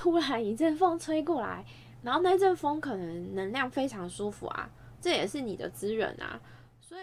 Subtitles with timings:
[0.00, 1.62] 突然一阵风吹过来，
[2.02, 6.40] 然后那阵风可能能量非常舒服啊，这也是你的资源啊，
[6.80, 7.02] 所以。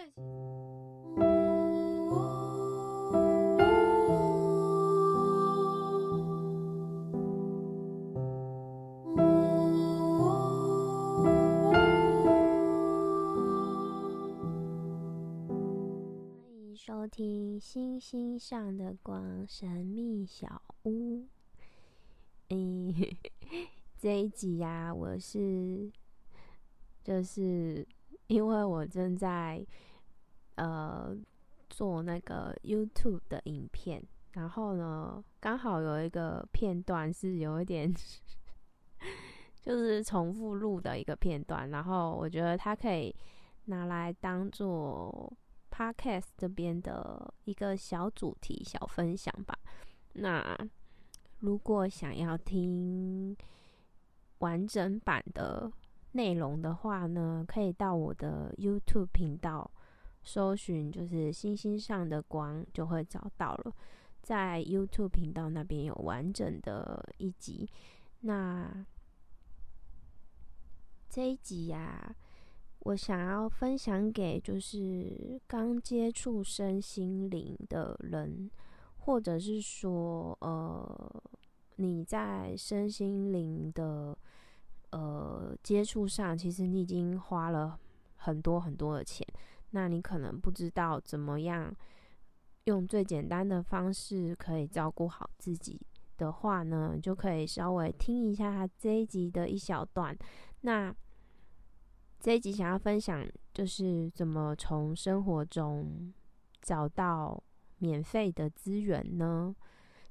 [16.74, 21.28] 收听星星上的光神秘小屋。
[22.48, 23.16] 诶，
[23.98, 25.90] 这一集呀，我是
[27.02, 27.86] 就是
[28.26, 29.64] 因为我正在
[30.56, 31.16] 呃
[31.68, 37.92] 做那个 YouTube 的影片，然后呢，刚好有一个片段是有一点
[39.62, 43.14] 就是重复录的一个片段，然后我觉得它可以
[43.66, 45.32] 拿来当做。
[45.70, 49.56] Podcast 这边的一个小主题、小分享吧。
[50.14, 50.42] 那
[51.40, 53.36] 如果想要听
[54.38, 55.70] 完整版的
[56.12, 59.70] 内容的话呢，可以到我的 YouTube 频道
[60.22, 63.74] 搜寻，就是“星星上的光”，就会找到了。
[64.22, 67.68] 在 YouTube 频道那边有完整的一集。
[68.20, 68.86] 那
[71.08, 72.16] 这一集呀。
[72.82, 78.48] 我想要分享给就是刚接触身心灵的人，
[79.08, 81.22] 或者是说，呃，
[81.76, 84.14] 你在身心灵的
[84.90, 87.80] 呃接触上，其实你已经花了
[88.16, 89.26] 很多很多的钱，
[89.70, 91.74] 那你可能不知道怎么样
[92.64, 95.80] 用最简单的方式可以照顾好自己
[96.18, 100.14] 的话呢，就可以稍微听一下他这一集的一小段，
[100.60, 100.94] 那。
[102.20, 106.12] 这一集想要分享，就是怎么从生活中
[106.60, 107.40] 找到
[107.78, 109.54] 免费的资源呢？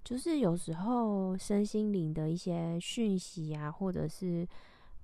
[0.04, 4.48] 就是有时候身心灵的一些讯息啊，或者是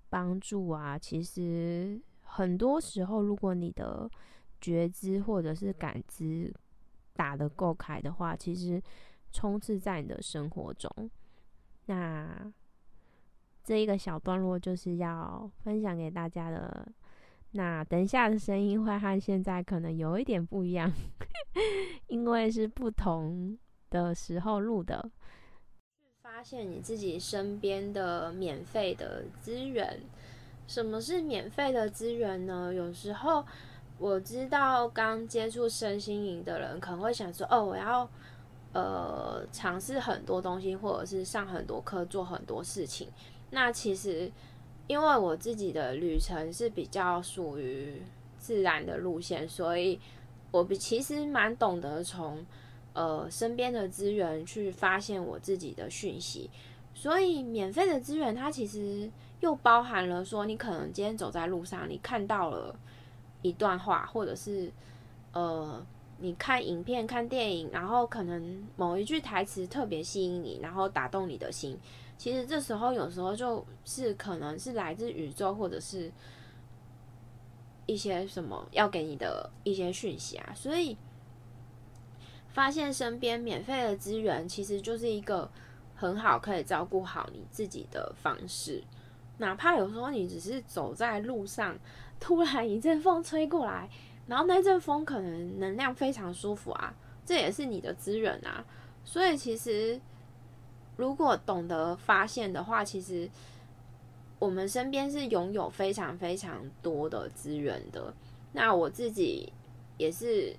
[0.09, 4.09] 帮助啊，其实很多时候，如果你的
[4.61, 6.53] 觉知或者是感知
[7.13, 8.81] 打得够开的话，其实
[9.31, 10.89] 充斥在你的生活中。
[11.87, 12.53] 那
[13.63, 16.87] 这一个小段落就是要分享给大家的。
[17.55, 20.91] 那等一下的声音会和现在可能有一点不一样，
[22.07, 23.55] 因为是不同
[23.91, 25.07] 的时候录的。
[26.23, 30.01] 发现你自己身边的免费的资源，
[30.67, 32.73] 什么是免费的资源呢？
[32.73, 33.45] 有时候
[33.99, 38.09] 我知道刚接触身心灵的人可能会想说：“哦，我要
[38.73, 43.09] 呃尝试很多东西，或者是上很多课，做很多事情。”
[43.51, 44.31] 那其实。
[44.87, 48.01] 因为我自己的旅程是比较属于
[48.37, 49.99] 自然的路线，所以
[50.51, 52.45] 我比其实蛮懂得从
[52.93, 56.49] 呃身边的资源去发现我自己的讯息。
[56.93, 62.75] 所以免费的资源，它其实又包含了说，你可能今天走在路上，你看到了
[63.41, 64.71] 一段话，或者是
[65.31, 65.83] 呃
[66.19, 71.79] 你看影片、看电影，然后可能某一句台词特别吸引你，然后打动你的心。
[72.23, 76.09] 其实这时候有时候就是可能是来自宇宙，或者是
[77.85, 80.53] 一些什么要给你的一些讯息啊。
[80.55, 80.97] 所以
[82.47, 85.51] 发现身边免费的资源，其实就是一个
[85.95, 88.81] 很好可以照顾好你自己的方式。
[89.39, 91.77] 哪怕有时候你只是走在路上，
[92.21, 93.89] 突然一阵风吹过来，
[94.27, 96.95] 然后那阵风可能能量非常舒服啊，
[97.25, 98.63] 这也是你的资源啊。
[99.03, 99.99] 所以其实。
[100.95, 103.27] 如果懂得发现的话，其实
[104.37, 108.13] 我们身边是拥有非常非常多的资源的。
[108.51, 109.51] 那我自己
[109.97, 110.55] 也是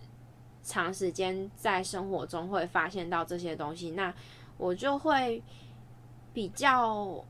[0.65, 4.13] 长时间在生活中会发现到这些东西，那
[4.59, 5.41] 我就会
[6.33, 7.25] 比较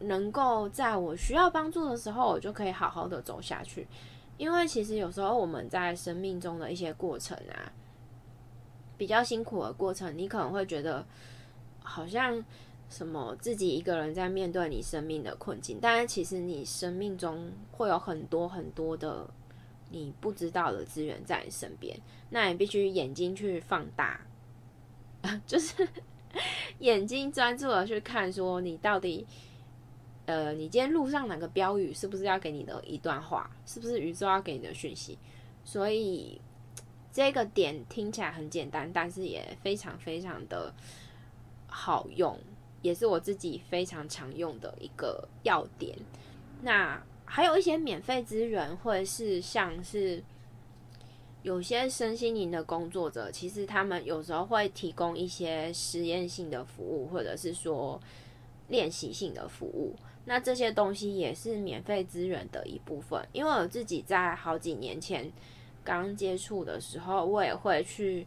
[0.00, 3.86] 能够在我需要帮助的时候，我就可以好好的走下去。
[4.36, 7.70] 因为其实有时候我们在生命中的一些过程啊，
[8.96, 11.06] 比较辛苦的过程，你可能会觉得。
[11.82, 12.44] 好像
[12.88, 19.26] 什么自己一个人在面对你生命的困境，但是其实你生命中会有很多很多的
[19.90, 21.98] 你不知道的资源在你身边，
[22.30, 24.20] 那你必须眼睛去放大，
[25.46, 25.88] 就是
[26.80, 29.26] 眼睛专注的去看，说你到底，
[30.26, 35.18] 呃，你今天路上哪个标语是不是要给你的一段话，是不是宇宙要给你的讯息？
[35.64, 36.40] 所以
[37.10, 40.74] 这个点听起来很简单，但是也非常非常的。
[41.72, 42.38] 好用，
[42.82, 45.96] 也是我自己非常常用的一个要点。
[46.60, 50.22] 那还有一些免费资源，或者是像是
[51.42, 57.98] 有些身心灵的工作者，其实他们有时候会提供一些实验性的服务，或者是说，
[58.68, 59.96] 练习性的服务。
[60.24, 65.32] 那这些东西也是免费资源的一部分，因为我自己在好几年前
[65.82, 68.24] 刚接触的时候，我也会去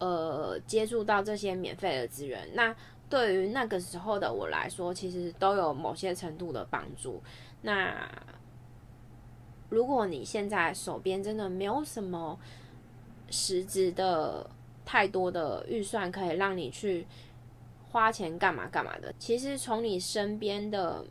[0.00, 2.48] 呃接触到这些免费的资源。
[2.54, 2.74] 那
[3.08, 7.22] 对于那个时候的我来说，其实都有某些程度的帮助。
[7.62, 8.10] 那
[9.68, 12.36] 如果你现在手边真的没有什么
[13.30, 14.50] 实质的
[14.84, 17.06] 太多的预算，可以让你去。
[17.92, 19.12] 花钱干嘛干嘛的？
[19.18, 21.04] 其实从你身边的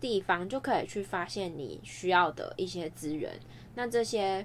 [0.00, 3.38] 地方就可以去发现你需要的一些资源。
[3.76, 4.44] 那这些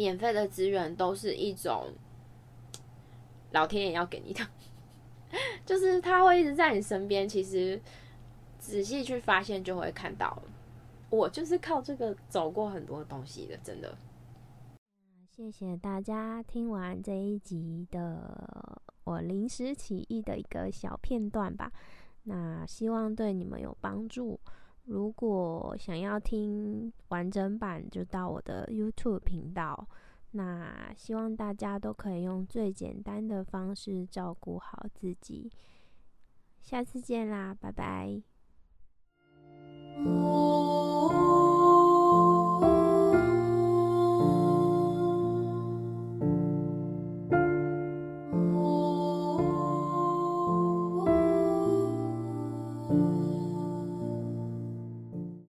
[0.00, 1.92] 免费的资源都是一种
[3.50, 4.40] 老天爷要给你的，
[5.66, 7.28] 就是他会一直在你身边。
[7.28, 7.78] 其实
[8.58, 10.42] 仔细去发现就会看到。
[11.10, 13.94] 我就是靠这个走过很多东西的，真的。
[15.28, 18.80] 谢谢大家听完这一集的。
[19.04, 21.70] 我临时起意的一个小片段吧，
[22.22, 24.40] 那希望对你们有帮助。
[24.90, 29.86] 如果想要听完整版，就到我的 YouTube 频道。
[30.32, 35.48] 那希望大家都可以用最简单的方式照顾好自己。
[36.60, 38.20] 下次见啦，拜拜。